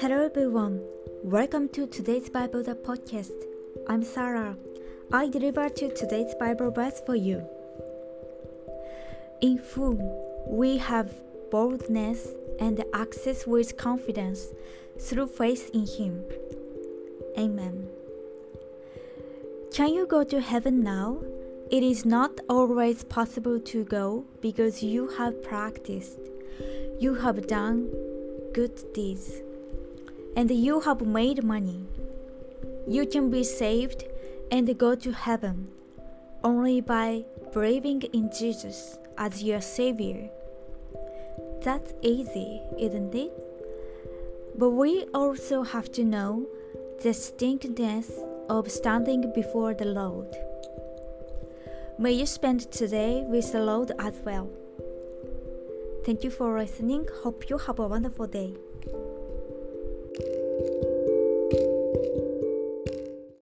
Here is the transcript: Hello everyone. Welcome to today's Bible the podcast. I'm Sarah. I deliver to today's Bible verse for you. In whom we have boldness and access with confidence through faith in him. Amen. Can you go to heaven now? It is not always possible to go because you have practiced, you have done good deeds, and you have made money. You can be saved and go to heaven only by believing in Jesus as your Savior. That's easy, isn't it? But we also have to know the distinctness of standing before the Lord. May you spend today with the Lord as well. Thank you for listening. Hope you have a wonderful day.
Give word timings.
Hello 0.00 0.24
everyone. 0.24 0.80
Welcome 1.22 1.68
to 1.70 1.86
today's 1.86 2.30
Bible 2.30 2.62
the 2.62 2.74
podcast. 2.74 3.44
I'm 3.88 4.02
Sarah. 4.02 4.56
I 5.12 5.28
deliver 5.28 5.68
to 5.68 5.92
today's 5.94 6.34
Bible 6.36 6.70
verse 6.70 7.02
for 7.04 7.14
you. 7.14 7.46
In 9.42 9.58
whom 9.58 10.00
we 10.46 10.78
have 10.78 11.12
boldness 11.50 12.28
and 12.58 12.82
access 12.94 13.46
with 13.46 13.76
confidence 13.76 14.46
through 14.98 15.26
faith 15.26 15.70
in 15.74 15.86
him. 15.86 16.24
Amen. 17.38 17.90
Can 19.74 19.92
you 19.92 20.06
go 20.06 20.24
to 20.24 20.40
heaven 20.40 20.82
now? 20.82 21.18
It 21.68 21.82
is 21.82 22.04
not 22.04 22.40
always 22.48 23.02
possible 23.02 23.58
to 23.58 23.82
go 23.82 24.24
because 24.40 24.84
you 24.84 25.08
have 25.18 25.42
practiced, 25.42 26.20
you 27.00 27.14
have 27.16 27.48
done 27.48 27.90
good 28.54 28.92
deeds, 28.94 29.40
and 30.36 30.48
you 30.48 30.78
have 30.80 31.00
made 31.00 31.42
money. 31.42 31.84
You 32.86 33.04
can 33.04 33.30
be 33.30 33.42
saved 33.42 34.04
and 34.52 34.78
go 34.78 34.94
to 34.94 35.10
heaven 35.10 35.66
only 36.44 36.80
by 36.80 37.24
believing 37.52 38.02
in 38.12 38.30
Jesus 38.30 38.98
as 39.18 39.42
your 39.42 39.60
Savior. 39.60 40.30
That's 41.62 41.92
easy, 42.00 42.62
isn't 42.78 43.12
it? 43.12 43.32
But 44.56 44.70
we 44.70 45.04
also 45.12 45.64
have 45.64 45.90
to 45.92 46.04
know 46.04 46.46
the 46.98 47.10
distinctness 47.12 48.12
of 48.48 48.70
standing 48.70 49.32
before 49.34 49.74
the 49.74 49.86
Lord. 49.86 50.28
May 51.98 52.12
you 52.12 52.26
spend 52.26 52.70
today 52.70 53.24
with 53.26 53.52
the 53.52 53.60
Lord 53.60 53.92
as 53.98 54.20
well. 54.22 54.50
Thank 56.04 56.24
you 56.24 56.30
for 56.30 56.58
listening. 56.58 57.08
Hope 57.22 57.48
you 57.48 57.56
have 57.56 57.78
a 57.78 57.88
wonderful 57.88 58.26
day. 58.26 58.54